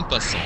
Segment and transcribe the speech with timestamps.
[0.00, 0.40] Bande passante.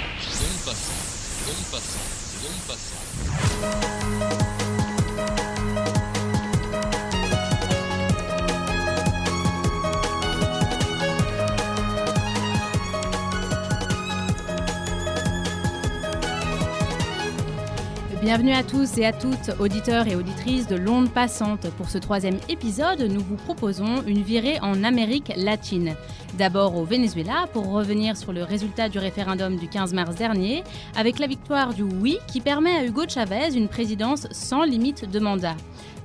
[18.21, 21.68] Bienvenue à tous et à toutes, auditeurs et auditrices de l'onde passante.
[21.77, 25.95] Pour ce troisième épisode, nous vous proposons une virée en Amérique latine.
[26.39, 30.64] D'abord au Venezuela pour revenir sur le résultat du référendum du 15 mars dernier,
[30.96, 35.20] avec la victoire du oui qui permet à Hugo Chavez une présidence sans limite de
[35.20, 35.55] mandat.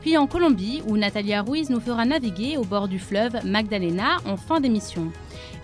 [0.01, 4.37] Puis en Colombie, où Natalia Ruiz nous fera naviguer au bord du fleuve Magdalena en
[4.37, 5.11] fin d'émission.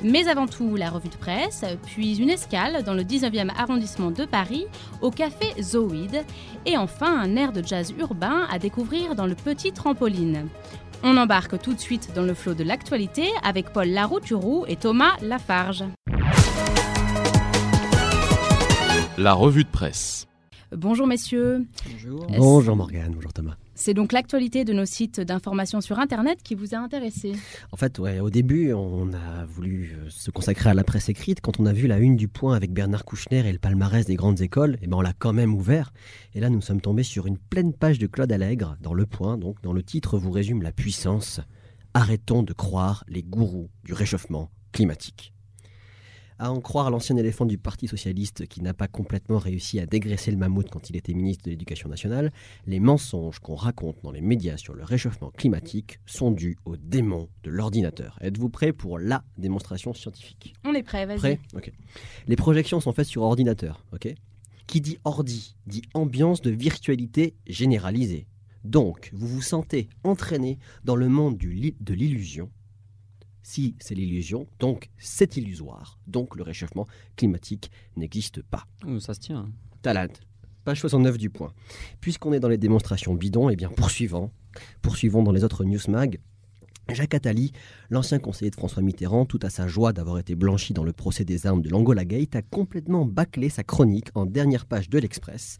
[0.04, 4.26] Mais avant tout, la revue de presse, puis une escale dans le 19e arrondissement de
[4.26, 4.66] Paris,
[5.02, 6.26] au café Zoïde,
[6.66, 10.48] et enfin un air de jazz urbain à découvrir dans le petit trampoline.
[11.08, 15.16] On embarque tout de suite dans le flot de l'actualité avec Paul Larouturou et Thomas
[15.22, 15.84] Lafarge.
[19.20, 20.26] La revue de presse.
[20.72, 21.68] Bonjour messieurs.
[21.92, 22.26] Bonjour.
[22.36, 23.54] Bonjour Morgane, bonjour Thomas.
[23.76, 27.34] C'est donc l'actualité de nos sites d'information sur Internet qui vous a intéressé.
[27.74, 31.42] En fait, ouais, au début, on a voulu euh, se consacrer à la presse écrite.
[31.42, 34.16] Quand on a vu la une du point avec Bernard Kouchner et le palmarès des
[34.16, 35.92] grandes écoles, eh ben, on l'a quand même ouvert.
[36.34, 39.38] Et là, nous sommes tombés sur une pleine page de Claude Allègre, dans le point.
[39.38, 41.42] Donc, dans le titre, vous résume la puissance.
[41.94, 45.35] Arrêtons de croire les gourous du réchauffement climatique.
[46.38, 50.32] À en croire l'ancien éléphant du Parti socialiste qui n'a pas complètement réussi à dégraisser
[50.32, 52.34] le mammouth quand il était ministre de l'Éducation nationale,
[52.68, 57.30] les mensonges qu'on raconte dans les médias sur le réchauffement climatique sont dus au démon
[57.44, 58.18] de l'ordinateur.
[58.20, 60.54] Êtes-vous prêts pour la démonstration scientifique?
[60.66, 61.20] On est prêt, vas-y.
[61.20, 61.40] Prêt?
[61.56, 61.72] Ok.
[62.28, 64.14] Les projections sont faites sur ordinateur, ok?
[64.68, 68.28] Qui dit ordi dit ambiance de virtualité généralisée.
[68.66, 72.50] Donc, vous vous sentez entraîné dans le monde du de l'illusion.
[73.48, 76.00] Si c'est l'illusion, donc c'est illusoire.
[76.08, 78.66] Donc le réchauffement climatique n'existe pas.
[79.00, 79.52] Ça se tient.
[79.84, 80.08] Talent.
[80.64, 81.54] Page 69 du point.
[82.02, 84.32] Puisqu'on est dans les démonstrations bidons, eh bien poursuivons.
[84.82, 86.20] Poursuivons dans les autres newsmag.
[86.94, 87.52] Jacques Attali,
[87.90, 91.26] l'ancien conseiller de François Mitterrand, tout à sa joie d'avoir été blanchi dans le procès
[91.26, 95.58] des armes de l'Angola Gate, a complètement bâclé sa chronique en dernière page de l'Express.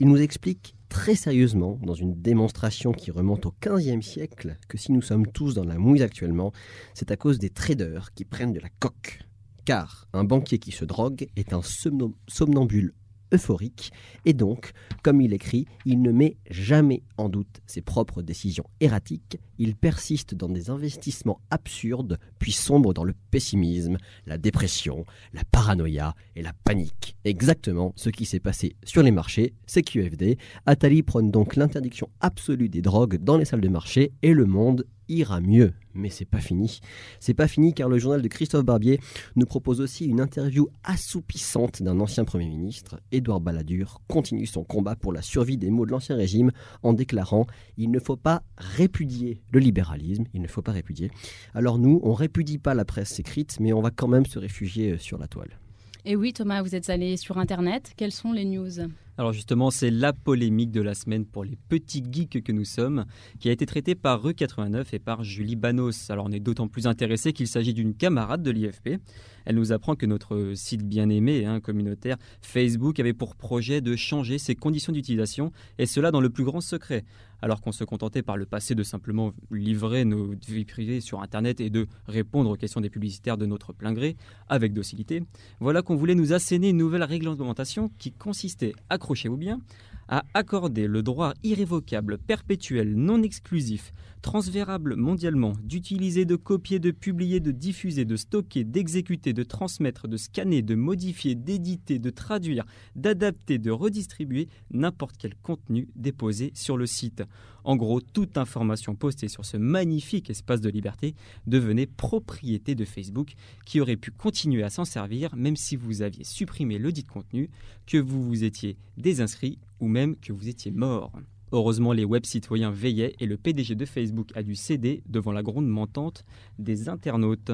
[0.00, 4.92] Il nous explique très sérieusement, dans une démonstration qui remonte au XVe siècle, que si
[4.92, 6.52] nous sommes tous dans la mouise actuellement,
[6.92, 9.20] c'est à cause des traders qui prennent de la coque.
[9.64, 12.94] Car un banquier qui se drogue est un somnambule
[13.34, 13.92] euphorique
[14.24, 14.72] et donc,
[15.02, 20.34] comme il écrit, il ne met jamais en doute ses propres décisions erratiques, il persiste
[20.34, 26.52] dans des investissements absurdes, puis sombre dans le pessimisme, la dépression, la paranoïa et la
[26.52, 27.16] panique.
[27.24, 30.38] Exactement ce qui s'est passé sur les marchés, c'est QFD.
[30.66, 34.84] Attali prône donc l'interdiction absolue des drogues dans les salles de marché et le monde
[35.08, 35.72] ira mieux.
[35.94, 36.80] Mais c'est pas fini.
[37.20, 39.00] C'est pas fini car le journal de Christophe Barbier
[39.36, 43.00] nous propose aussi une interview assoupissante d'un ancien Premier ministre.
[43.12, 46.50] Édouard Balladur continue son combat pour la survie des mots de l'Ancien Régime
[46.82, 51.10] en déclarant «Il ne faut pas répudier le libéralisme, il ne faut pas répudier».
[51.54, 54.92] Alors nous, on répudie pas la presse écrite, mais on va quand même se réfugier
[54.92, 55.58] euh, sur la toile.
[56.06, 57.94] Et oui, Thomas, vous êtes allé sur Internet.
[57.96, 58.68] Quelles sont les news?
[59.16, 63.06] Alors justement, c'est la polémique de la semaine pour les petits geeks que nous sommes,
[63.40, 66.10] qui a été traitée par Rue 89 et par Julie Banos.
[66.10, 68.98] Alors on est d'autant plus intéressé qu'il s'agit d'une camarade de l'IFP.
[69.44, 74.38] Elle nous apprend que notre site bien-aimé, hein, communautaire, Facebook, avait pour projet de changer
[74.38, 77.04] ses conditions d'utilisation, et cela dans le plus grand secret.
[77.42, 81.60] Alors qu'on se contentait par le passé de simplement livrer nos vies privées sur Internet
[81.60, 84.16] et de répondre aux questions des publicitaires de notre plein gré,
[84.48, 85.22] avec docilité,
[85.60, 89.60] voilà qu'on voulait nous asséner une nouvelle réglementation qui consistait, accrochez-vous bien,
[90.08, 93.92] à accorder le droit irrévocable, perpétuel, non exclusif,
[94.24, 100.16] transférable mondialement, d'utiliser, de copier, de publier, de diffuser, de stocker, d'exécuter, de transmettre, de
[100.16, 102.64] scanner, de modifier, d'éditer, de traduire,
[102.96, 107.22] d'adapter, de redistribuer n'importe quel contenu déposé sur le site.
[107.64, 111.14] En gros, toute information postée sur ce magnifique espace de liberté
[111.46, 113.34] devenait propriété de Facebook
[113.66, 117.50] qui aurait pu continuer à s'en servir même si vous aviez supprimé le dit contenu,
[117.86, 121.12] que vous vous étiez désinscrit ou même que vous étiez mort.
[121.52, 125.42] Heureusement, les web citoyens veillaient et le PDG de Facebook a dû céder devant la
[125.42, 126.24] gronde mentante
[126.58, 127.52] des internautes.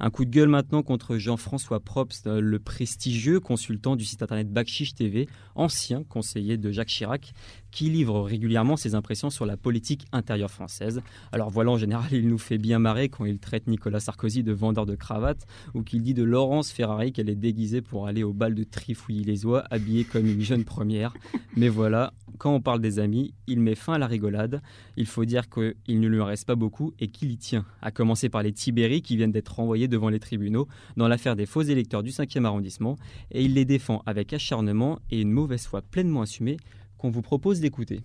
[0.00, 4.94] Un coup de gueule maintenant contre Jean-François Probst, le prestigieux consultant du site internet Bakchiche
[4.94, 7.32] TV, ancien conseiller de Jacques Chirac,
[7.72, 11.02] qui livre régulièrement ses impressions sur la politique intérieure française.
[11.32, 14.52] Alors voilà, en général, il nous fait bien marrer quand il traite Nicolas Sarkozy de
[14.52, 18.32] vendeur de cravates ou qu'il dit de Laurence Ferrari qu'elle est déguisée pour aller au
[18.32, 21.14] bal de Trifouilly-les-Oies, habillée comme une jeune première.
[21.56, 24.60] Mais voilà, quand on parle des amis, il met fin à la rigolade.
[24.96, 27.64] Il faut dire qu'il ne lui en reste pas beaucoup et qu'il y tient.
[27.80, 31.46] À commencer par les Tibéri qui viennent d'être renvoyés devant les tribunaux dans l'affaire des
[31.46, 32.98] faux électeurs du 5e arrondissement
[33.30, 36.58] et il les défend avec acharnement et une mauvaise foi pleinement assumée
[37.02, 38.00] qu'on vous propose d'écouter.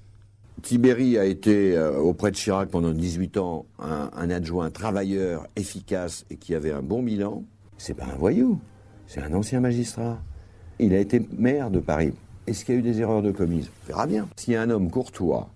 [0.64, 6.36] Tibéri a été euh, auprès de Chirac pendant 18 ans un, adjoint travailleur, efficace et
[6.38, 7.44] qui avait un bon bilan.
[7.78, 8.60] C'est pas un voyou,
[9.06, 10.18] c'est un ancien magistrat.
[10.80, 12.14] Il a été maire de Paris.
[12.48, 14.28] Est-ce qu'il y a eu des erreurs de commises On verra bien.
[14.36, 15.48] S'il un homme courtois,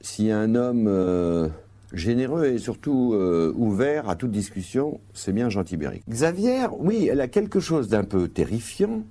[0.00, 1.48] s'il y a un homme euh,
[1.92, 6.00] généreux et surtout euh, ouvert à toute discussion, c'est bien Jean Tibéri.
[6.08, 9.02] Xavier, oui, elle a quelque chose d'un peu terrifiant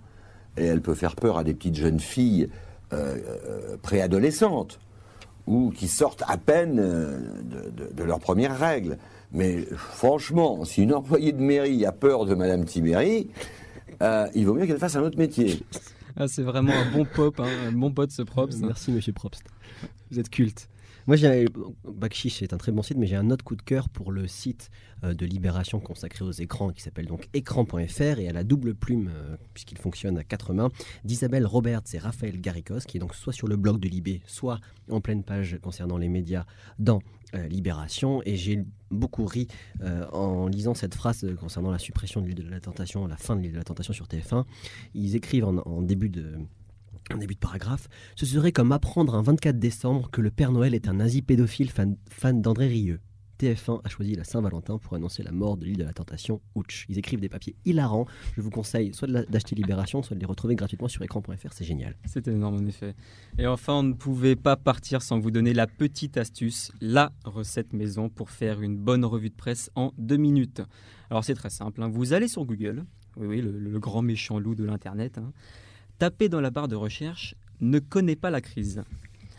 [0.58, 2.50] et elle peut faire peur à des petites jeunes filles
[2.96, 4.80] euh, préadolescentes
[5.48, 8.98] ou qui sortent à peine de, de, de leurs premières règles.
[9.32, 13.30] Mais franchement, si une employée de mairie a peur de Madame Tibéri,
[14.02, 15.62] euh, il vaut mieux qu'elle fasse un autre métier.
[16.16, 18.62] Ah, c'est vraiment un bon pop, hein, un bon pote ce Probst.
[18.62, 19.44] Merci Monsieur Probst.
[20.10, 20.70] Vous êtes culte.
[21.08, 21.46] Moi, j'ai
[21.84, 24.28] Bakchiche est un très bon site, mais j'ai un autre coup de cœur pour le
[24.28, 24.72] site
[25.04, 29.12] euh, de Libération consacré aux écrans qui s'appelle donc écran.fr et à la double plume,
[29.14, 30.72] euh, puisqu'il fonctionne à quatre mains,
[31.04, 34.60] d'Isabelle Roberts et Raphaël Garicos, qui est donc soit sur le blog de Libé, soit
[34.90, 36.46] en pleine page concernant les médias
[36.80, 37.04] dans
[37.36, 38.24] euh, Libération.
[38.26, 39.48] Et j'ai beaucoup ri
[40.12, 43.42] en lisant cette phrase concernant la suppression de l'île de la tentation, la fin de
[43.42, 44.46] l'île de la tentation sur TF1.
[44.94, 46.38] Ils écrivent en, en début de
[47.14, 50.74] en début de paragraphe, ce serait comme apprendre un 24 décembre que le Père Noël
[50.74, 53.00] est un nazi pédophile fan, d'André Rieu.
[53.40, 56.42] TF1 a choisi la Saint-Valentin pour annoncer la mort de l'île de la Tentation.
[56.56, 56.86] Ouch.
[56.88, 58.06] Ils écrivent des papiers hilarants.
[58.38, 61.52] Je vous conseille soit d'acheter Libération, soit de les retrouver gratuitement sur écran.fr.
[61.52, 61.98] C'est génial.
[62.06, 62.96] C'est énorme en effet.
[63.38, 67.74] Et enfin, on ne pouvait pas partir sans vous donner la petite astuce, la recette
[67.74, 70.62] maison pour faire une bonne revue de presse en deux minutes.
[71.10, 71.84] Alors c'est très simple.
[71.84, 71.90] Hein.
[71.90, 72.86] Vous allez sur Google,
[73.18, 75.18] oui, oui, le, le grand méchant loup de l'Internet.
[75.18, 75.34] Hein.
[75.98, 78.84] Tapez dans la barre de recherche ne connaît pas la crise.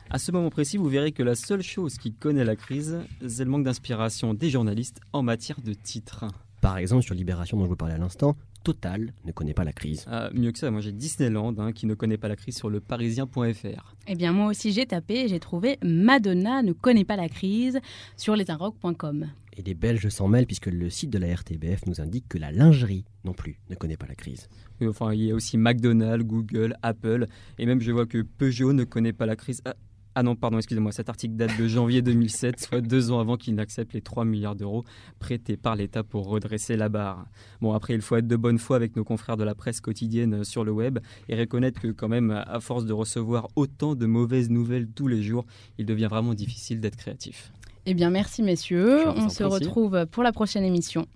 [0.08, 3.44] À ce moment précis, vous verrez que la seule chose qui connaît la crise, c'est
[3.44, 6.25] le manque d'inspiration des journalistes en matière de titres.
[6.62, 9.72] Par exemple, sur Libération dont je vous parlais à l'instant, Total ne connaît pas la
[9.72, 10.04] crise.
[10.08, 12.68] Ah, mieux que ça, moi j'ai Disneyland hein, qui ne connaît pas la crise sur
[12.68, 13.94] le parisien.fr.
[14.08, 17.78] Eh bien moi aussi j'ai tapé et j'ai trouvé Madonna ne connaît pas la crise
[18.16, 19.28] sur lesinrock.com.
[19.56, 22.50] Et les Belges s'en mêlent puisque le site de la RTBF nous indique que la
[22.50, 24.48] lingerie non plus ne connaît pas la crise.
[24.80, 27.28] Oui, enfin, il y a aussi McDonald's, Google, Apple,
[27.58, 29.62] et même je vois que Peugeot ne connaît pas la crise.
[29.64, 29.74] Ah,
[30.18, 33.54] ah non, pardon, excusez-moi, cet article date de janvier 2007, soit deux ans avant qu'il
[33.54, 34.82] n'accepte les 3 milliards d'euros
[35.18, 37.26] prêtés par l'État pour redresser la barre.
[37.60, 40.42] Bon, après, il faut être de bonne foi avec nos confrères de la presse quotidienne
[40.42, 44.48] sur le web et reconnaître que quand même, à force de recevoir autant de mauvaises
[44.48, 45.44] nouvelles tous les jours,
[45.76, 47.52] il devient vraiment difficile d'être créatif.
[47.84, 49.06] Eh bien, merci messieurs.
[49.08, 51.06] On se retrouve pour la prochaine émission.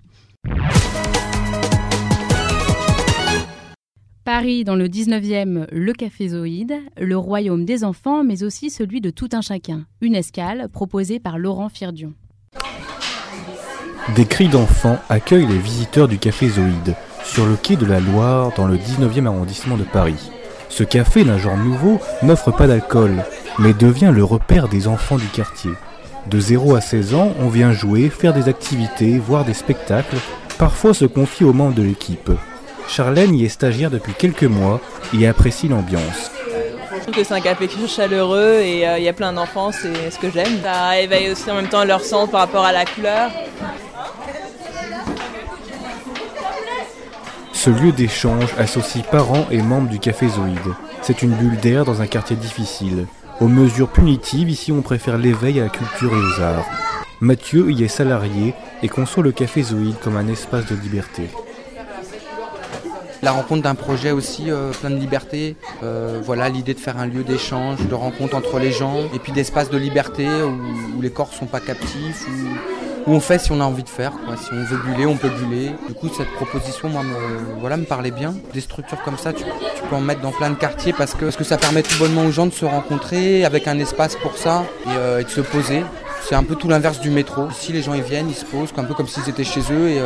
[4.33, 9.11] Paris dans le 19e, le Café Zoïde, le royaume des enfants, mais aussi celui de
[9.11, 9.87] tout un chacun.
[10.01, 12.13] Une escale proposée par Laurent Firdion.
[14.15, 16.95] Des cris d'enfants accueillent les visiteurs du Café Zoïde,
[17.25, 20.31] sur le quai de la Loire, dans le 19e arrondissement de Paris.
[20.69, 23.25] Ce café d'un genre nouveau n'offre pas d'alcool,
[23.59, 25.73] mais devient le repère des enfants du quartier.
[26.31, 30.19] De 0 à 16 ans, on vient jouer, faire des activités, voir des spectacles,
[30.57, 32.31] parfois se confier aux membres de l'équipe.
[32.91, 34.81] Charlène y est stagiaire depuis quelques mois
[35.17, 36.33] et apprécie l'ambiance.
[36.93, 40.11] Je trouve que c'est un café chaleureux et il euh, y a plein d'enfants, c'est
[40.11, 40.61] ce que j'aime.
[40.61, 43.31] Ça éveille aussi en même temps leur sens par rapport à la couleur.
[47.53, 50.59] Ce lieu d'échange associe parents et membres du Café Zoïde.
[51.01, 53.07] C'est une bulle d'air dans un quartier difficile.
[53.41, 56.67] Aux mesures punitives, ici on préfère l'éveil à la culture et aux arts.
[57.21, 61.29] Mathieu y est salarié et conçoit le Café Zoïde comme un espace de liberté
[63.23, 65.57] la rencontre d'un projet aussi euh, plein de liberté.
[65.83, 69.33] Euh, voilà, l'idée de faire un lieu d'échange, de rencontre entre les gens, et puis
[69.33, 72.27] d'espace de liberté où, les corps sont pas captifs,
[73.07, 74.13] où, on fait si on a envie de faire.
[74.27, 74.37] Quoi.
[74.37, 75.71] Si on veut buller, on peut buller.
[75.89, 78.35] Du coup, cette proposition, moi, me, voilà, me parlait bien.
[78.55, 79.45] Des structures comme ça, tu,
[79.89, 82.25] peux en mettre dans plein de quartiers parce que, parce que ça permet tout bonnement
[82.25, 85.41] aux gens de se rencontrer avec un espace pour ça et, euh, et de se
[85.41, 85.83] poser.
[86.29, 87.49] C'est un peu tout l'inverse du métro.
[87.51, 89.89] Ici, les gens ils viennent, ils se posent, un peu comme s'ils étaient chez eux
[89.89, 90.01] et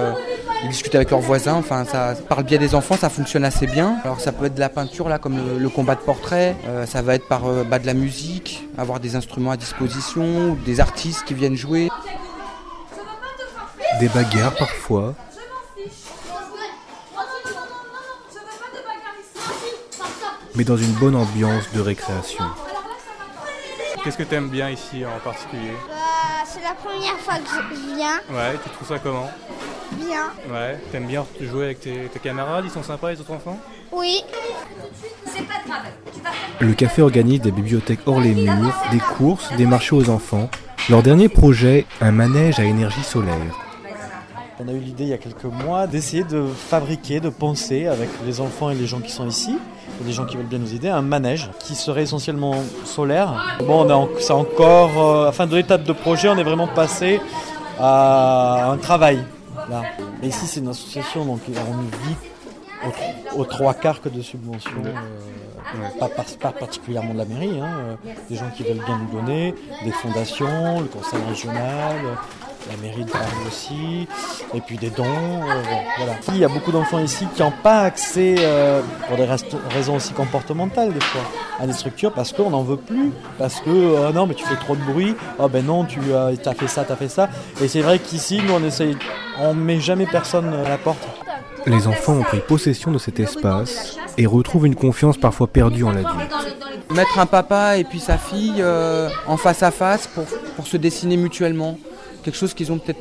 [0.64, 1.54] ils discutent avec leurs voisins.
[1.54, 3.98] Enfin, ça, par le biais des enfants, ça fonctionne assez bien.
[4.04, 6.56] Alors, ça peut être de la peinture, là, comme le, le combat de portrait.
[6.66, 10.56] Euh, ça va être par euh, bah, de la musique, avoir des instruments à disposition,
[10.64, 11.90] des artistes qui viennent jouer.
[14.00, 15.14] Des bagarres parfois.
[20.56, 22.44] Mais dans une bonne ambiance de récréation.
[24.02, 25.72] Qu'est-ce que tu aimes bien ici en particulier?
[25.88, 25.94] Bah,
[26.46, 28.16] C'est la première fois que je viens.
[28.30, 29.30] Ouais, tu trouves ça comment?
[29.92, 30.30] Bien.
[30.52, 33.58] Ouais, t'aimes bien jouer avec tes, tes, camarades Ils sont sympas les autres enfants?
[33.92, 34.24] Oui.
[35.26, 35.82] C'est pas grave.
[36.60, 40.48] Le café organise des bibliothèques hors les murs, des courses, des marchés aux enfants.
[40.88, 43.34] Leur dernier projet, un manège à énergie solaire.
[44.60, 48.08] On a eu l'idée il y a quelques mois d'essayer de fabriquer, de penser avec
[48.24, 49.58] les enfants et les gens qui sont ici,
[50.00, 53.58] et les gens qui veulent bien nous aider, un manège qui serait essentiellement solaire.
[53.66, 57.20] Bon, on c'est encore, euh, enfin de l'étape de projet, on est vraiment passé
[57.80, 59.24] à un travail.
[59.68, 59.82] Là.
[60.22, 61.52] Et ici, c'est une association, donc on
[62.06, 62.16] vit
[63.36, 64.70] aux, trois quarts de subventions.
[64.84, 67.96] Euh, pas, pas, particulièrement de la mairie, hein, euh,
[68.28, 71.96] des gens qui veulent bien nous donner, des fondations, le conseil régional,
[72.70, 74.06] la mairie de Paris aussi,
[74.54, 75.04] et puis des dons.
[75.04, 75.62] Euh,
[75.98, 76.14] voilà.
[76.28, 78.36] Il y a beaucoup d'enfants ici qui n'ont pas accès,
[79.08, 79.26] pour des
[79.70, 81.22] raisons aussi comportementales des fois,
[81.60, 84.76] à des structures parce qu'on n'en veut plus, parce que non mais tu fais trop
[84.76, 87.28] de bruit, oh ben non tu as fait ça, tu as fait ça.
[87.62, 88.96] Et c'est vrai qu'ici nous on essaye,
[89.40, 91.06] on met jamais personne à la porte.
[91.66, 95.92] Les enfants ont pris possession de cet espace et retrouvent une confiance parfois perdue en
[95.92, 96.32] l'adulte.
[96.90, 100.24] Mettre un papa et puis sa fille euh, en face à face pour,
[100.56, 101.78] pour se dessiner mutuellement.
[102.24, 103.00] Quelque chose qu'ils ont peut-être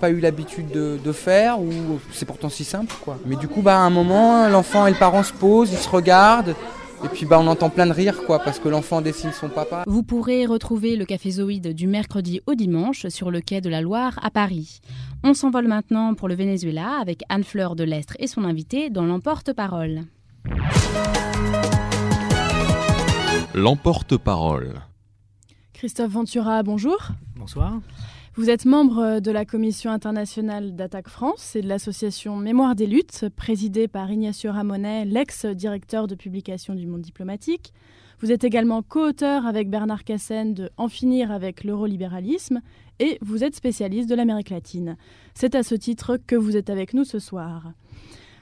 [0.00, 3.18] pas eu l'habitude de, faire ou c'est pourtant si simple quoi.
[3.24, 5.88] Mais du coup bah à un moment l'enfant et le parent se posent, ils se
[5.88, 6.56] regardent
[7.04, 9.82] et puis bah, on entend plein de rires quoi, parce que l'enfant dessine son papa.
[9.86, 13.80] Vous pourrez retrouver le Café Zoïde du mercredi au dimanche sur le quai de la
[13.80, 14.80] Loire à Paris.
[15.24, 20.02] On s'envole maintenant pour le Venezuela avec Anne-Fleur de l'Estre et son invité dans l'emporte-parole.
[23.54, 24.80] L'emporte-parole.
[25.72, 27.08] Christophe Ventura, bonjour.
[27.36, 27.80] Bonsoir.
[28.34, 33.26] Vous êtes membre de la Commission internationale d'Attaque France et de l'association Mémoire des luttes,
[33.36, 37.74] présidée par Ignacio Ramonet, l'ex-directeur de publication du Monde diplomatique.
[38.20, 42.62] Vous êtes également co-auteur avec Bernard Cassen de En finir avec l'eurolibéralisme
[43.00, 44.96] et vous êtes spécialiste de l'Amérique latine.
[45.34, 47.72] C'est à ce titre que vous êtes avec nous ce soir.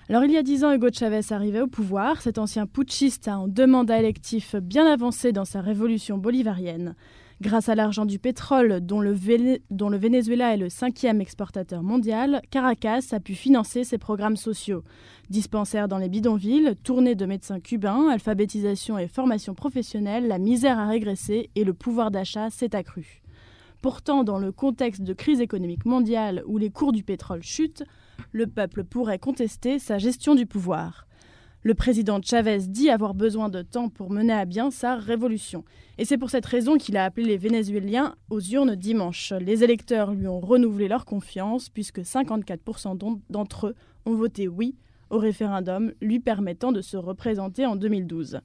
[0.08, 2.22] Alors il y a dix ans, Hugo Chavez arrivait au pouvoir.
[2.22, 6.94] Cet ancien putschiste a un deux mandats électifs bien avancé dans sa révolution bolivarienne.
[7.40, 13.20] Grâce à l'argent du pétrole, dont le, Venezuela est le cinquième exportateur mondial, Caracas a
[13.20, 14.84] pu financer ses programmes sociaux.
[15.30, 20.86] Dispensaires dans les bidonvilles, tournées de médecins cubains, alphabétisation et formation professionnelle, la misère a
[20.86, 23.22] régressé et le pouvoir d'achat s'est accru.
[23.80, 27.84] Pourtant, dans le contexte de crise économique mondiale où les cours du pétrole chutent,
[28.32, 31.06] le peuple pourrait contester sa gestion du pouvoir.
[31.62, 35.62] Le président Chavez dit avoir besoin de temps pour mener à bien sa révolution.
[35.98, 39.34] Et c'est pour cette raison qu'il a appelé les Vénézuéliens aux urnes dimanche.
[39.38, 43.74] Les électeurs lui ont renouvelé leur confiance puisque 54% d'entre eux
[44.06, 44.74] ont voté oui
[45.10, 48.40] au référendum lui permettant de se représenter en 2012.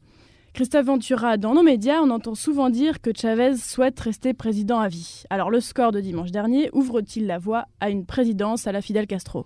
[0.52, 4.90] Christophe Ventura, dans nos médias, on entend souvent dire que Chavez souhaite rester président à
[4.90, 5.24] vie.
[5.30, 9.08] Alors le score de dimanche dernier ouvre-t-il la voie à une présidence à la Fidel
[9.08, 9.46] Castro?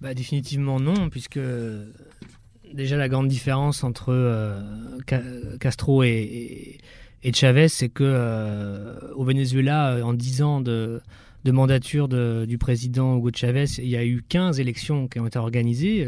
[0.00, 1.38] Bah, Définitivement non, puisque
[2.74, 4.60] déjà la grande différence entre euh,
[5.60, 6.78] Castro et,
[7.32, 11.00] Chavez, c'est que euh, au Venezuela, euh, en 10 ans de,
[11.46, 16.06] mandature du président Hugo Chavez, il y a eu 15 élections qui ont été organisées.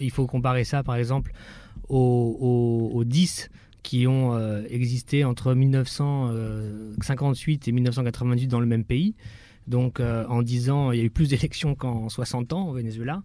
[0.00, 1.30] il faut comparer ça, par exemple,
[1.88, 3.50] aux, aux 10
[3.82, 4.38] qui ont
[4.68, 9.14] existé entre 1958 et 1998 dans le même pays.
[9.66, 13.22] Donc en 10 ans, il y a eu plus d'élections qu'en 60 ans au Venezuela.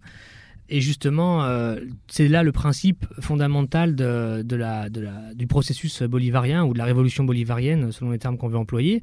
[0.70, 7.24] Et justement, euh, c'est là le principe fondamental du processus bolivarien ou de la révolution
[7.24, 9.02] bolivarienne, selon les termes qu'on veut employer,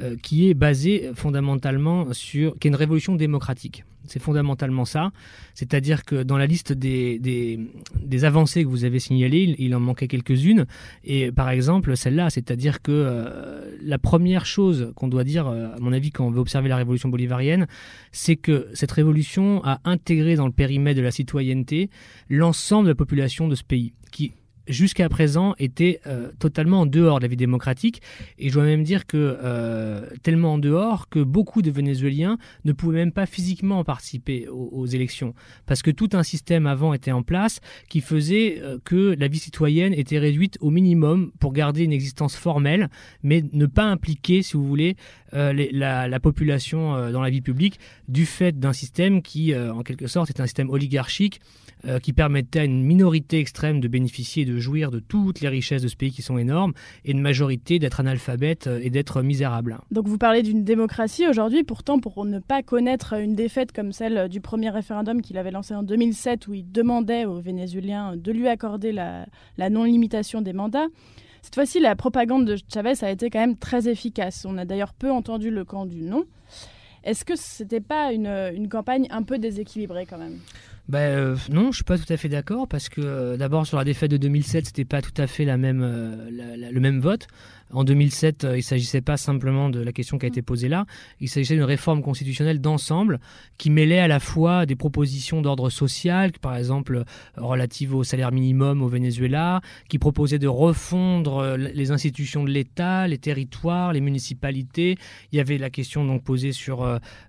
[0.00, 3.84] euh, qui est basé fondamentalement sur, qui est une révolution démocratique.
[4.06, 5.10] C'est fondamentalement ça.
[5.54, 10.08] C'est-à-dire que dans la liste des, des, avancées que vous avez signalées, il, en manquait
[10.08, 10.66] quelques-unes.
[11.04, 15.80] Et par exemple, celle-là, c'est-à-dire que euh, la première chose qu'on doit dire, euh, à
[15.80, 17.66] mon avis, quand on veut observer la révolution bolivarienne,
[18.12, 21.90] c'est que cette révolution a intégré dans le périmètre de la citoyenneté
[22.28, 24.32] l'ensemble de la population de ce pays, qui
[24.68, 28.02] jusqu'à présent était euh, totalement en dehors de la vie démocratique.
[28.38, 32.72] Et je dois même dire que euh, tellement en dehors que beaucoup de Vénézuéliens ne
[32.72, 35.34] pouvaient même pas physiquement participer aux, élections.
[35.66, 39.38] Parce que tout un système avant était en place qui faisait euh, que la vie
[39.38, 42.88] citoyenne était réduite au minimum pour garder une existence formelle,
[43.22, 44.96] mais ne pas impliquer, si vous voulez,
[45.32, 50.30] la, la, population dans la vie publique du fait d'un système qui, en quelque sorte,
[50.30, 51.40] est un système oligarchique
[52.02, 55.82] qui permettait à une minorité extrême de bénéficier et de jouir de toutes les richesses
[55.82, 56.72] de ce pays qui sont énormes,
[57.04, 59.78] et une majorité d'être analphabète euh, et d'être misérable.
[59.90, 64.28] Donc vous parlez d'une démocratie aujourd'hui, pourtant pour ne pas connaître une défaite comme celle
[64.28, 68.48] du premier référendum qu'il avait lancé en 2007, où il demandait aux Vénézuéliens de lui
[68.48, 69.26] accorder la,
[69.70, 70.86] non-limitation des mandats,
[71.42, 74.44] cette fois-ci, la propagande de Chavez a été quand même très efficace.
[74.48, 76.24] On a d'ailleurs peu entendu le camp du non.
[77.04, 80.40] Est-ce que c'était pas une, une campagne un peu déséquilibrée quand même?
[80.88, 83.84] Ben, non, je suis pas tout à fait d'accord parce que euh, d'abord sur la
[83.84, 87.26] défaite de 2007, c'était pas tout à fait la même, euh, le même vote.
[87.72, 90.68] En 2007, euh, il ne s'agissait pas simplement de la question qui a été posée
[90.68, 90.86] là,
[91.20, 93.20] il s'agissait d'une réforme constitutionnelle d'ensemble
[93.58, 97.04] qui mêlait à la fois des propositions d'ordre social, par exemple
[97.36, 103.18] relatives au salaire minimum au Venezuela, qui proposait de refondre les institutions de l'État, les
[103.18, 104.96] territoires, les municipalités.
[105.32, 106.86] Il y avait la question donc posée sur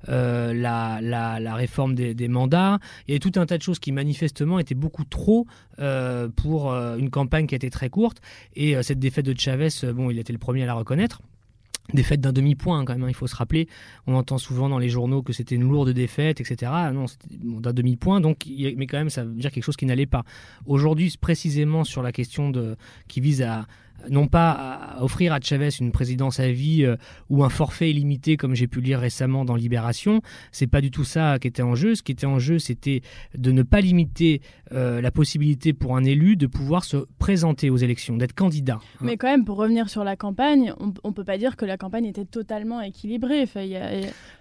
[0.08, 2.80] la, la, réforme des, des mandats.
[3.08, 5.48] Il y avait tout un tas de choses qui manifestement étaient beaucoup trop
[5.80, 8.20] euh, pour euh, une campagne qui a été très courte.
[8.56, 11.22] Et euh, cette défaite de Chavez, bon, il le premier à la reconnaître
[11.94, 13.68] défaite d'un demi-point quand même, hein, il faut se rappeler.
[14.08, 16.72] On entend souvent dans les journaux que c'était une lourde défaite, etc.
[16.74, 19.86] Ah non, c'était d'un demi-point, donc, mais quand même, ça veut dire quelque chose qui
[19.86, 20.24] n'allait pas.
[20.66, 22.76] Aujourd'hui, précisément sur la question de,
[23.08, 23.68] qui vise à,
[24.10, 26.96] non pas à offrir à Chavez une présidence à vie euh,
[27.30, 30.22] ou un forfait illimité comme j'ai pu lire récemment dans Libération.
[30.52, 31.96] C'est pas du tout ça qui était en jeu.
[31.96, 33.02] Ce qui était en jeu, c'était
[33.38, 37.78] de ne pas limiter euh, la possibilité pour un élu de pouvoir se présenter aux
[37.78, 38.80] élections, d'être candidat.
[39.02, 41.78] Mais quand même, pour revenir sur la campagne, on, ne peut pas dire que la
[41.78, 43.46] campagne était totalement équilibrée.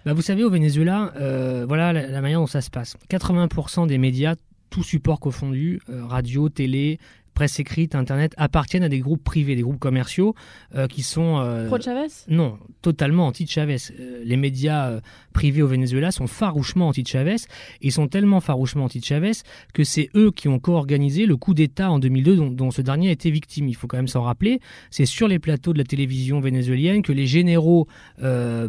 [0.05, 2.95] Bah, vous savez, au Venezuela, euh, voilà la, la, manière dont ça se passe.
[3.09, 4.35] 80% des médias
[4.69, 6.99] tout support confondu, radio, télé,
[7.37, 10.33] presse écrite, Internet, appartiennent à des groupes privés, des groupes commerciaux
[10.73, 11.37] euh, qui sont...
[11.37, 13.77] Euh, Pro-Chavez Non, totalement anti-Chavez.
[13.99, 14.99] Euh, les médias
[15.33, 17.35] privés au Venezuela sont farouchement anti-Chavez.
[17.81, 19.33] Ils sont tellement farouchement anti-Chavez
[19.75, 23.09] que c'est eux qui ont co-organisé le coup d'État en 2002 dont, dont, ce dernier
[23.09, 23.67] a été victime.
[23.67, 24.59] Il faut quand même s'en rappeler.
[24.89, 27.87] C'est sur les plateaux de la télévision vénézuélienne que les généraux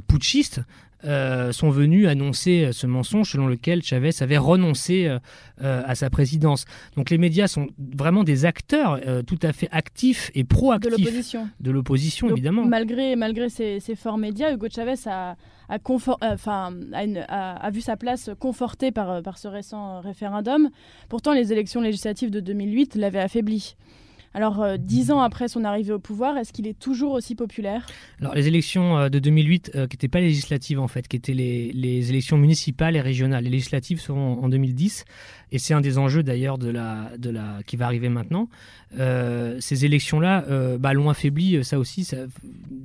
[0.09, 0.61] putschistes
[1.05, 5.21] euh, sont venus annoncer ce mensonge selon lequel Chavez avait renoncé euh,
[5.62, 6.64] euh, à sa présidence.
[6.97, 11.49] Donc les médias sont vraiment des acteurs tout à fait actifs et proactifs de l'opposition.
[11.61, 12.64] De l'opposition, évidemment.
[12.64, 15.37] Malgré, malgré ces, forts médias, Hugo Chavez a,
[15.69, 20.69] a, vu sa place confortée par, par ce récent référendum.
[21.09, 23.76] Pourtant, les élections législatives de 2008 l'avaient affaibli.
[24.38, 27.85] Alors, euh, dix ans après son arrivée au pouvoir, est-ce qu'il est toujours aussi populaire?
[28.21, 31.33] Alors, les élections euh, de 2008, euh, qui n'étaient pas législatives en fait, qui étaient
[31.33, 33.42] les, les, élections municipales et régionales.
[33.42, 35.07] Les législatives seront en 2010,
[35.52, 38.49] et c'est un des enjeux d'ailleurs de la, de la, qui va arriver maintenant.
[38.97, 40.45] ces élections-là
[40.78, 42.17] bah, l'ont affaibli, ça aussi, ça,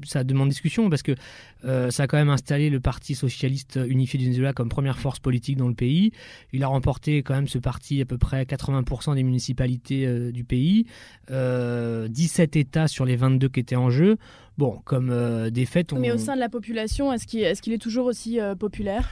[0.06, 1.16] ça, demande discussion, parce que
[1.64, 5.58] ça a quand même installé le Parti socialiste unifié du Venezuela comme première force politique
[5.58, 6.12] dans le pays.
[6.52, 10.86] Il a remporté quand même ce parti à peu près 80% des municipalités du pays.
[11.30, 14.18] 17 euh, États sur les 22 qui étaient en jeu.
[14.58, 15.94] Bon, comme euh, des faits.
[15.94, 19.10] Mais au sein de la population, est-ce qu'il est, est, toujours aussi euh, populaire?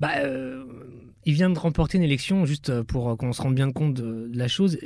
[0.00, 0.14] Bah,
[1.26, 4.48] il vient de remporter une élection, juste pour qu'on se rende bien compte de, la
[4.48, 4.78] chose.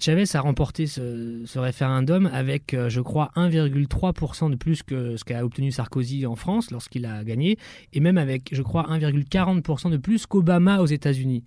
[0.00, 5.70] Chavez a remporté ce, référendum avec, je crois, 1,3% de plus que ce qu'a obtenu
[5.70, 7.58] Sarkozy en France lorsqu'il a gagné,
[7.92, 11.44] et même avec, je crois, 1,40% de plus qu'Obama aux États-Unis.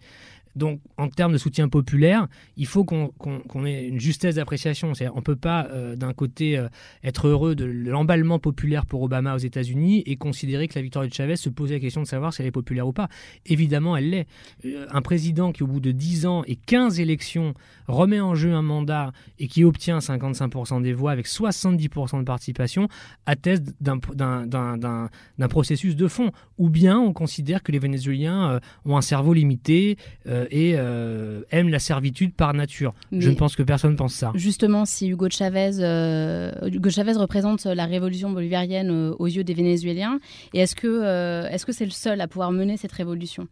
[0.55, 4.93] Donc, en termes de soutien populaire, il faut qu'on ait une justesse d'appréciation.
[5.13, 6.69] On ne peut pas, euh, d'un côté, euh,
[7.03, 11.13] être heureux de l'emballement populaire pour Obama aux États-Unis et considérer que la victoire de
[11.13, 13.09] Chavez se posait la question de savoir si elle est populaire ou pas.
[13.45, 14.27] Évidemment, elle l'est.
[14.63, 17.53] Euh, un président qui, au bout de 10 ans et 15 élections,
[17.87, 22.87] remet en jeu un mandat et qui obtient 55% des voix avec 70% de participation,
[23.25, 25.09] atteste d'un
[25.49, 26.31] processus de fond.
[26.57, 29.97] Ou bien on considère que les Vénézuéliens ont un cerveau limité
[30.51, 32.93] et euh, aime la servitude par nature.
[33.11, 34.31] je ne pense que personne pense ça.
[34.35, 39.53] Justement, si Hugo Chavez, euh, Hugo Chavez représente la révolution bolivarienne euh, aux yeux des
[39.53, 40.19] Vénézuéliens,
[40.53, 43.47] et est-ce que est-ce que c'est le seul à pouvoir mener cette révolution?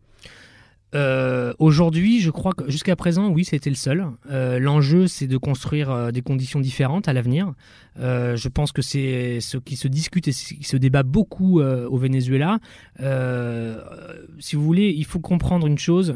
[1.57, 4.05] Aujourd'hui, je crois que jusqu'à présent, oui, c'était le seul.
[4.29, 7.53] L'enjeu, c'est de construire des conditions différentes à l'avenir.
[7.97, 12.59] je pense que c'est ce qui se discute et qui se débat beaucoup au Venezuela.
[12.99, 16.15] si vous voulez, il faut comprendre une chose.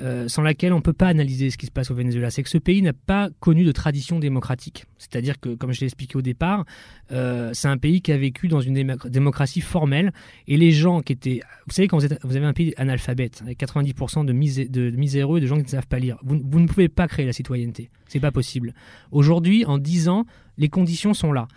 [0.00, 2.30] Euh, sans laquelle on ne peut pas analyser ce qui se passe au Venezuela.
[2.30, 4.84] C'est que ce pays n'a pas connu de tradition démocratique.
[4.96, 6.64] C'est-à-dire que, comme je l'ai expliqué au départ,
[7.10, 10.12] euh, c'est un pays qui a vécu dans une démocratie formelle.
[10.46, 11.40] Et les gens qui étaient...
[11.66, 14.32] Vous savez, quand vous, avez un pays analphabète, avec 90% de,
[14.68, 17.26] de, miséreux, de gens qui ne savent pas lire, vous, vous ne pouvez pas créer
[17.26, 17.90] la citoyenneté.
[18.06, 18.74] C'est pas possible.
[19.10, 20.26] Aujourd'hui, en 10 ans,
[20.58, 21.48] les conditions sont là.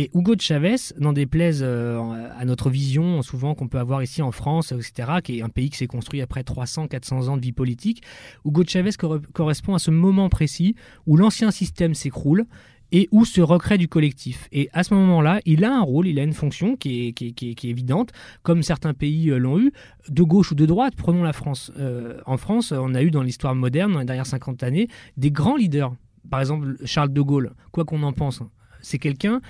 [0.00, 4.22] Et Hugo de Chavez, n'en déplaise euh, à notre vision souvent qu'on peut avoir ici
[4.22, 7.50] en France, etc., qui est un pays qui s'est construit après 300-400 ans de vie
[7.50, 8.04] politique,
[8.46, 8.92] Hugo de Chavez
[9.32, 10.76] correspond à ce moment précis
[11.08, 12.46] où l'ancien système s'écroule
[12.92, 14.46] et où se recrée du collectif.
[14.52, 18.12] Et à ce moment-là, il a un rôle, il a une fonction qui est, évidente,
[18.44, 19.72] comme certains pays euh, l'ont eu,
[20.08, 20.94] de gauche ou de droite.
[20.96, 21.72] Prenons la France.
[21.76, 25.32] Euh, en France, on a eu dans l'histoire moderne, dans les dernières 50 années, des
[25.32, 25.92] grands leaders.
[26.30, 28.44] Par exemple, Charles de Gaulle, quoi qu'on en pense.
[28.80, 29.40] C'est quelqu'un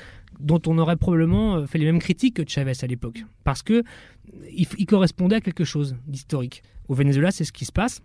[0.41, 3.83] dont on aurait probablement euh, fait les mêmes critiques que Chavez à l'époque, parce que
[4.51, 6.63] il, correspondait à quelque chose d'historique.
[6.89, 8.03] Au Venezuela, c'est ce qui se passe.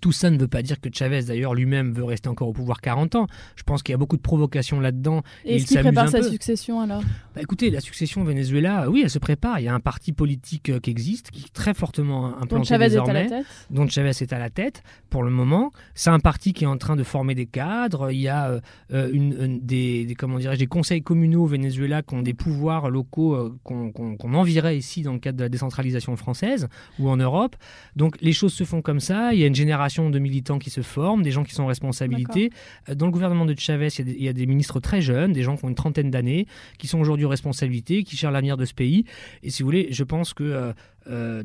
[0.00, 2.80] Tout ça ne veut pas dire que Chavez, d'ailleurs, lui-même veut rester encore au pouvoir
[2.80, 3.26] 40 ans.
[3.56, 5.22] Je pense qu'il y a beaucoup de provocations là-dedans.
[5.44, 7.02] Et est-ce qu'il prépare sa succession alors?
[7.34, 9.60] Bah, Écoutez, la succession au Venezuela, oui, elle se prépare.
[9.60, 12.64] Il y a un parti politique euh, qui existe, qui est très fortement implanté dont
[12.64, 13.46] Chavez désormais, est à la tête.
[13.70, 15.70] dont Chavez est à la tête pour le moment.
[15.94, 18.10] C'est un parti qui est en train de former des cadres.
[18.10, 18.60] Il y a euh,
[18.92, 24.34] euh, une, des, comment des conseils communaux au Venezuela qui ont des pouvoirs locaux qu'on
[24.34, 27.56] envirait ici dans le cadre de la décentralisation française ou en Europe.
[27.96, 29.32] Donc les choses se font comme ça.
[29.32, 31.66] Il y a une génération de militants qui se forment, des gens qui sont en
[31.66, 32.50] responsabilité.
[32.94, 35.64] Dans le gouvernement de Chavez, il y, a des, ministres très jeunes, des gens qui
[35.64, 36.46] ont une trentaine d'années,
[36.78, 39.04] qui sont aujourd'hui en responsabilité, qui cherchent l'avenir de ce pays.
[39.42, 40.72] Et si vous voulez, je pense que euh,
[41.08, 41.42] euh,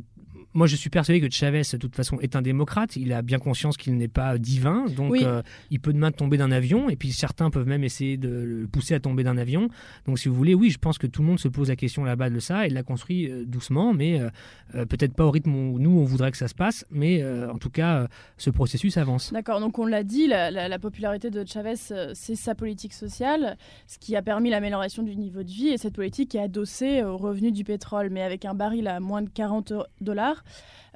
[0.55, 2.95] moi, je suis persuadé que Chavez, de toute façon, est un démocrate.
[2.95, 4.85] Il a bien conscience qu'il n'est pas divin.
[4.85, 6.89] Donc, euh, il peut demain tomber d'un avion.
[6.89, 9.67] Et puis, certains peuvent même essayer de le pousser à tomber d'un avion.
[10.07, 12.05] Donc, si vous voulez, oui, je pense que tout le monde se pose la question
[12.05, 15.77] là-bas de ça et la construit euh, doucement, mais euh, peut-être pas au rythme où
[15.77, 16.85] nous, on voudrait que ça se passe.
[16.89, 19.33] Mais en tout cas, ce processus avance.
[19.33, 19.59] D'accord.
[19.59, 24.21] Donc, on l'a dit, la, popularité de Chavez, c'est sa politique sociale, ce qui a
[24.21, 25.67] permis l'amélioration du niveau de vie.
[25.67, 29.21] Et cette politique est adossée aux revenus du pétrole, mais avec un baril à moins
[29.21, 30.44] de 40 dollars.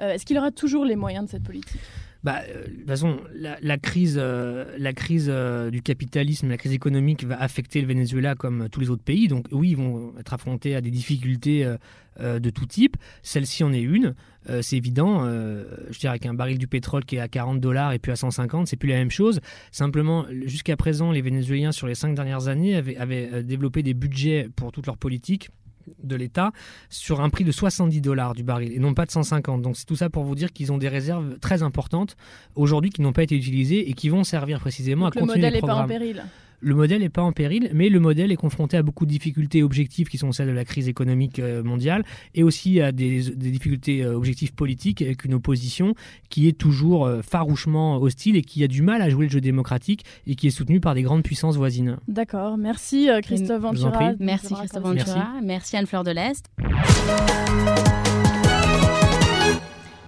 [0.01, 1.81] Euh, est-ce qu'il aura toujours les moyens de cette politique?
[2.23, 5.31] Bah, euh, de toute façon, la, crise, euh, la crise
[5.71, 9.27] du capitalisme, la crise économique va affecter le Venezuela comme tous les autres pays.
[9.27, 11.65] Donc oui, ils vont être affrontés à des difficultés
[12.19, 12.97] de tout type.
[13.23, 14.15] Celle-ci en est une.
[14.61, 15.25] c'est évident.
[15.25, 18.67] je dirais qu'un baril du pétrole qui est à 40 dollars et puis à 150,
[18.67, 19.39] c'est plus la même chose.
[19.71, 24.49] Simplement, jusqu'à présent, les Vénézuéliens, sur les cinq dernières années, avaient, avaient développé des budgets
[24.53, 25.49] pour toute leur politique
[26.03, 26.51] de l'État
[26.89, 29.61] sur un prix de 70 dollars du baril et non pas de 150.
[29.61, 32.15] Donc c'est tout ça pour vous dire qu'ils ont des réserves très importantes
[32.55, 35.75] aujourd'hui qui n'ont pas été utilisées et qui vont servir précisément à continuer le pas
[35.75, 36.23] en péril.
[36.61, 39.63] Le modèle n'est pas en péril, mais le modèle est confronté à beaucoup de difficultés
[39.63, 42.03] objectives qui sont celles de la crise économique euh, mondiale
[42.35, 45.95] et aussi à des, difficultés euh, objectives politiques avec une opposition
[46.29, 49.41] qui est toujours euh, farouchement hostile et qui a du mal à jouer le jeu
[49.41, 51.97] démocratique et qui est soutenue par des grandes puissances voisines.
[52.07, 52.57] D'accord.
[52.57, 54.13] Merci Christophe Ventura.
[54.19, 55.33] Merci Christophe Ventura.
[55.43, 56.45] Merci Anne-Fleur de l'Est.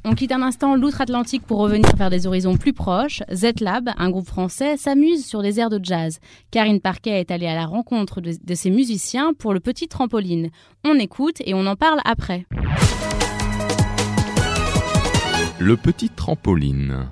[0.03, 3.21] On quitte un instant l'outre-Atlantique pour revenir vers des horizons plus proches.
[3.31, 6.19] Z-Lab, un groupe français, s'amuse sur des airs de jazz.
[6.49, 10.49] Karine Parquet est allée à la rencontre de, de ces musiciens pour le petit trampoline.
[10.83, 12.47] On écoute et on en parle après.
[15.59, 17.11] Le petit trampoline.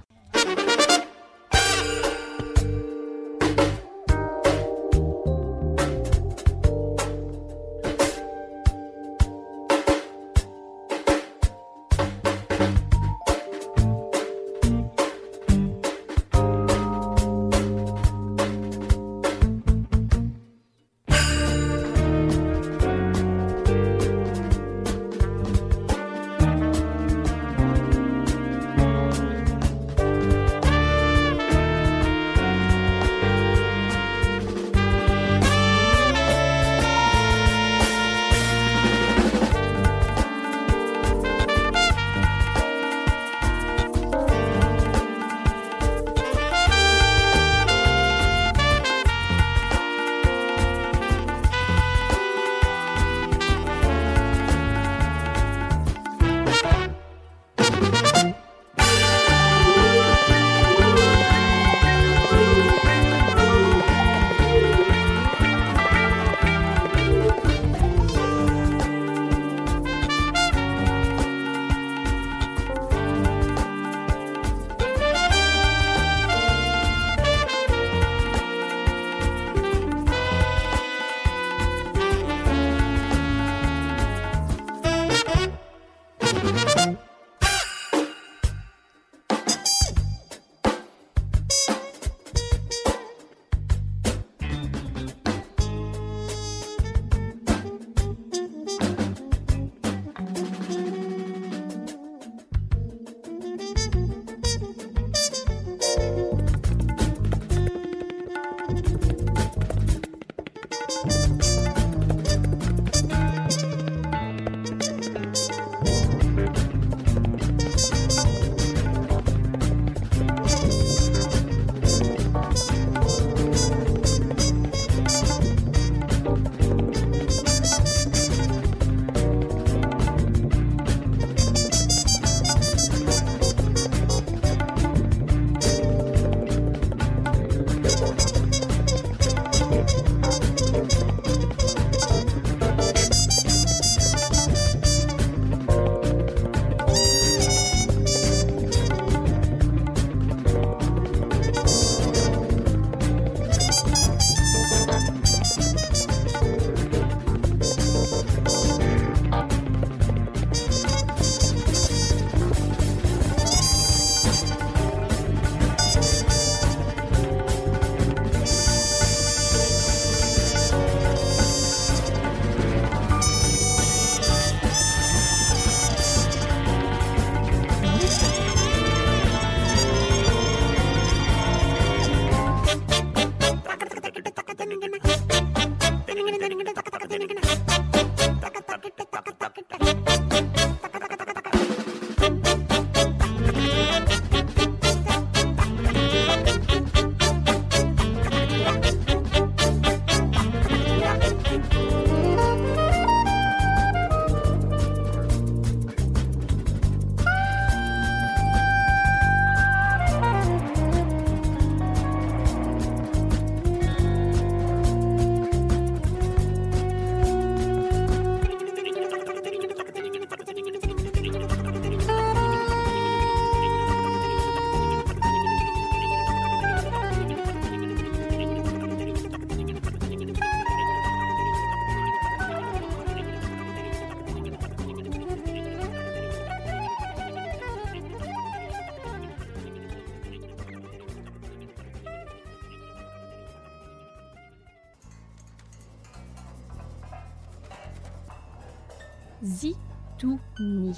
[249.43, 250.97] Zitouni.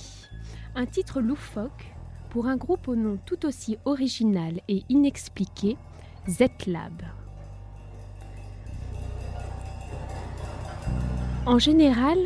[0.75, 1.93] Un titre loufoque
[2.31, 5.77] pour un groupe au nom tout aussi original et inexpliqué,
[6.27, 7.03] Z-Lab.
[11.45, 12.17] En général,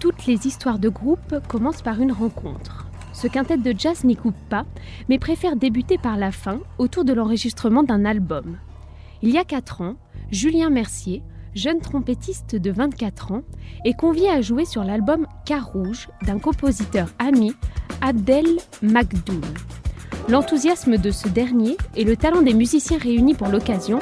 [0.00, 2.86] toutes les histoires de groupe commencent par une rencontre.
[3.12, 4.66] Ce quintet de jazz n'y coupe pas,
[5.08, 8.58] mais préfère débuter par la fin, autour de l'enregistrement d'un album.
[9.22, 9.96] Il y a 4 ans,
[10.30, 11.22] Julien Mercier,
[11.56, 13.42] jeune trompettiste de 24 ans,
[13.84, 17.54] est convié à jouer sur l'album Carouge d'un compositeur ami,
[18.02, 18.46] Abdel
[18.82, 19.40] Magdoum.
[20.28, 23.98] L'enthousiasme de ce dernier et le talent des musiciens réunis pour l'occasion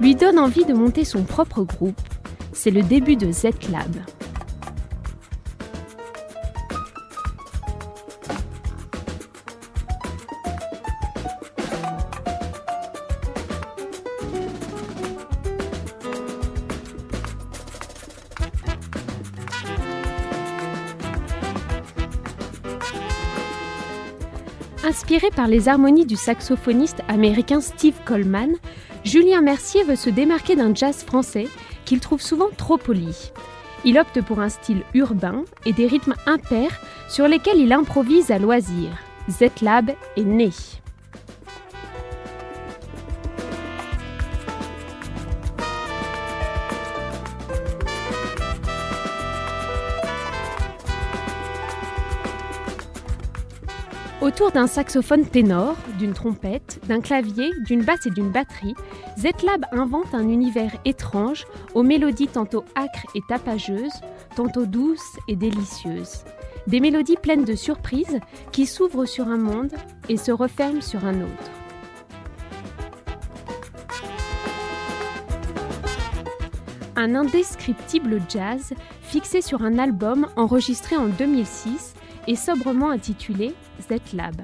[0.00, 2.00] lui donnent envie de monter son propre groupe.
[2.52, 3.96] C'est le début de Z-Lab.
[24.86, 28.52] Inspiré par les harmonies du saxophoniste américain Steve Coleman,
[29.02, 31.48] Julien Mercier veut se démarquer d'un jazz français
[31.86, 33.32] qu'il trouve souvent trop poli.
[33.86, 38.38] Il opte pour un style urbain et des rythmes impairs sur lesquels il improvise à
[38.38, 38.90] loisir.
[39.30, 40.50] Z-Lab est né.
[54.34, 58.74] Autour d'un saxophone ténor, d'une trompette, d'un clavier, d'une basse et d'une batterie,
[59.16, 64.00] Z-Lab invente un univers étrange aux mélodies tantôt âcres et tapageuses,
[64.34, 66.24] tantôt douces et délicieuses.
[66.66, 68.18] Des mélodies pleines de surprises
[68.50, 69.72] qui s'ouvrent sur un monde
[70.08, 71.50] et se referment sur un autre.
[76.96, 81.94] Un indescriptible jazz fixé sur un album enregistré en 2006
[82.26, 84.40] et sobrement intitulé Z-Lab.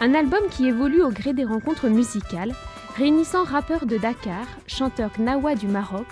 [0.00, 2.54] Un album qui évolue au gré des rencontres musicales,
[2.96, 6.06] réunissant rappeurs de Dakar, chanteurs gnawa du Maroc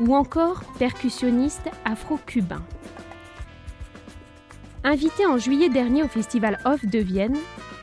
[0.00, 2.62] ou encore percussionnistes afro-cubains.
[4.84, 7.36] Invité en juillet dernier au festival Off de Vienne,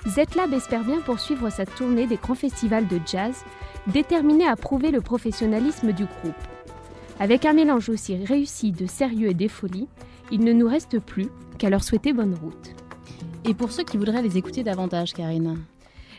[0.08, 3.44] Z-Lab espère bien poursuivre sa tournée des grands festivals de jazz,
[3.88, 6.36] déterminé à prouver le professionnalisme du groupe.
[7.20, 9.88] Avec un mélange aussi réussi de sérieux et d'effolie,
[10.32, 12.76] il ne nous reste plus qu'à leur souhaiter bonne route.
[13.46, 15.58] Et pour ceux qui voudraient les écouter davantage, Karine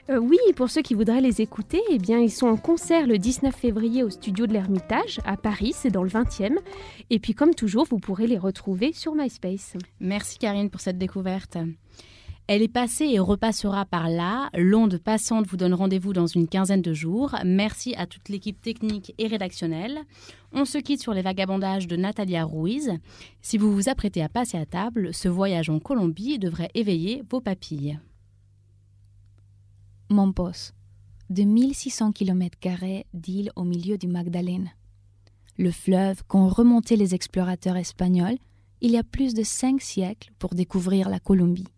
[0.09, 3.17] euh, oui, pour ceux qui voudraient les écouter, eh bien, ils sont en concert le
[3.17, 6.57] 19 février au studio de l'Ermitage à Paris, c'est dans le 20e.
[7.11, 9.75] Et puis, comme toujours, vous pourrez les retrouver sur MySpace.
[10.01, 11.59] Merci Karine pour cette découverte.
[12.53, 14.51] Elle est passée et repassera par là.
[14.59, 17.37] L'onde passante vous donne rendez-vous dans une quinzaine de jours.
[17.45, 20.01] Merci à toute l'équipe technique et rédactionnelle.
[20.53, 22.91] On se quitte sur les vagabondages de Natalia Ruiz.
[23.41, 27.41] Si vous vous apprêtez à passer à table, ce voyage en Colombie devrait éveiller vos
[27.41, 28.01] papilles.
[30.09, 30.73] Mompos,
[31.29, 32.59] de 1600 km
[33.15, 34.73] d'îles au milieu du Magdalene.
[35.57, 38.39] Le fleuve qu'ont remonté les explorateurs espagnols
[38.81, 41.69] il y a plus de cinq siècles pour découvrir la Colombie.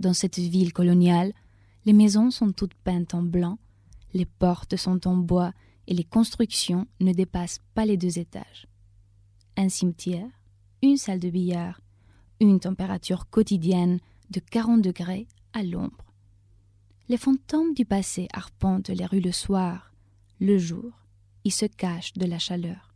[0.00, 1.32] Dans cette ville coloniale,
[1.84, 3.58] les maisons sont toutes peintes en blanc,
[4.14, 5.52] les portes sont en bois
[5.86, 8.66] et les constructions ne dépassent pas les deux étages.
[9.56, 10.30] Un cimetière,
[10.82, 11.80] une salle de billard,
[12.40, 13.98] une température quotidienne
[14.30, 16.04] de 40 degrés à l'ombre.
[17.08, 19.92] Les fantômes du passé arpentent les rues le soir,
[20.40, 20.92] le jour,
[21.44, 22.92] ils se cachent de la chaleur.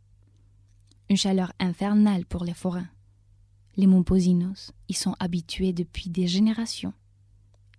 [1.09, 2.87] Une chaleur infernale pour les forains.
[3.75, 6.93] Les Momposinos y sont habitués depuis des générations.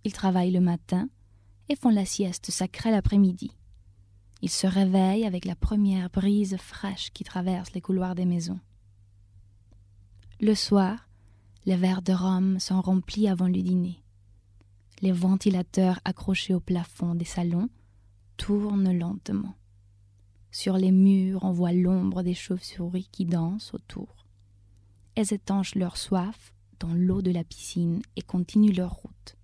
[0.03, 1.09] Ils travaillent le matin
[1.69, 3.51] et font la sieste sacrée l'après-midi.
[4.41, 8.59] Ils se réveillent avec la première brise fraîche qui traverse les couloirs des maisons.
[10.41, 11.07] Le soir,
[11.65, 14.03] les verres de rhum sont remplis avant le dîner.
[15.01, 17.69] Les ventilateurs accrochés au plafond des salons
[18.35, 19.55] tournent lentement.
[20.51, 24.24] Sur les murs, on voit l'ombre des chauves-souris qui dansent autour.
[25.15, 29.37] Elles étanchent leur soif dans l'eau de la piscine et continuent leur route.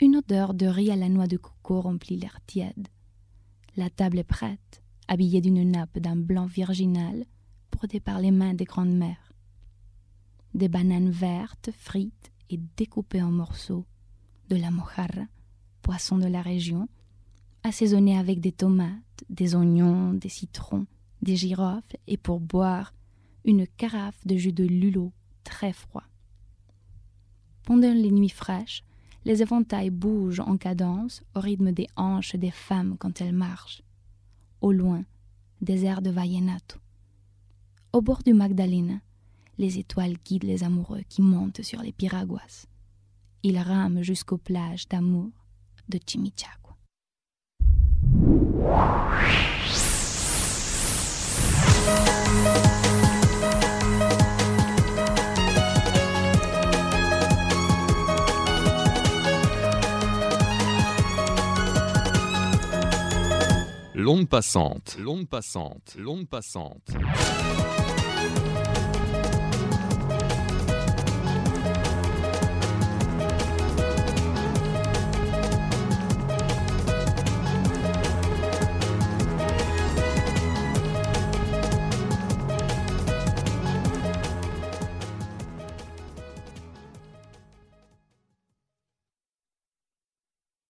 [0.00, 2.88] Une odeur de riz à la noix de coco remplit l'air tiède.
[3.76, 7.24] La table est prête, habillée d'une nappe d'un blanc virginal
[7.72, 9.32] brodé par les mains des grandes mères.
[10.54, 13.86] Des bananes vertes, frites et découpées en morceaux,
[14.48, 15.26] de la mojarra,
[15.82, 16.88] poisson de la région,
[17.64, 20.86] assaisonné avec des tomates, des oignons, des citrons,
[21.22, 22.92] des girofles et pour boire
[23.44, 25.12] une carafe de jus de lulo
[25.44, 26.04] très froid.
[27.64, 28.84] Pendant les nuits fraîches,
[29.24, 33.82] les éventails bougent en cadence au rythme des hanches des femmes quand elles marchent.
[34.60, 35.04] Au loin,
[35.60, 36.78] des airs de vallenato.
[37.92, 39.00] Au bord du Magdalena,
[39.56, 42.66] les étoiles guident les amoureux qui montent sur les piraguas.
[43.42, 45.30] Ils rament jusqu'aux plages d'amour
[45.88, 46.76] de Chimichagua.
[63.96, 66.92] L'onde passante, l'onde passante, l'onde passante.